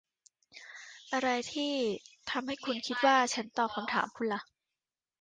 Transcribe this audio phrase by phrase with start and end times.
[1.13, 1.73] อะไรที่
[2.29, 4.41] ทำให้คุณคิดว่าฉันตอบคำถามคุณล่ะ